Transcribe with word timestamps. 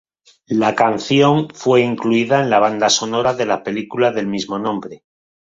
La 0.47 0.73
canción 0.73 1.49
fue 1.53 1.81
incluida 1.81 2.39
en 2.41 2.49
la 2.49 2.57
banda 2.57 2.89
sonora 2.89 3.35
de 3.35 3.45
la 3.45 3.61
película 3.61 4.09
del 4.11 4.25
mismo 4.25 4.57
nombre. 4.57 5.03